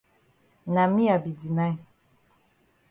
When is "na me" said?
0.73-1.03